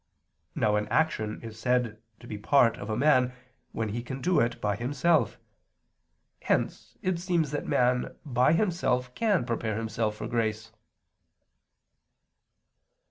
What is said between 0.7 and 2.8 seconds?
an action is said to be part